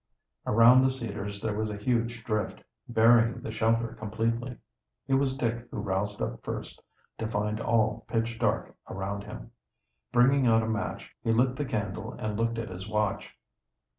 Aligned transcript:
Around 0.47 0.81
the 0.81 0.89
cedars 0.89 1.39
there 1.41 1.53
was 1.53 1.69
a 1.69 1.77
huge 1.77 2.23
drift, 2.23 2.63
burying 2.89 3.39
the 3.41 3.51
shelter 3.51 3.89
completely. 3.93 4.57
It 5.07 5.13
was 5.13 5.37
Dick 5.37 5.67
who 5.69 5.77
roused 5.77 6.23
up 6.23 6.43
first, 6.43 6.81
to 7.19 7.27
find 7.27 7.59
all 7.61 8.03
pitch 8.07 8.39
dark 8.39 8.73
around 8.89 9.25
him. 9.25 9.51
Bringing 10.11 10.47
out 10.47 10.63
a 10.63 10.67
match, 10.67 11.15
he 11.21 11.31
lit 11.31 11.55
the 11.55 11.65
candle 11.65 12.13
and 12.13 12.35
looked 12.35 12.57
at 12.57 12.69
his 12.69 12.89
watch. 12.89 13.37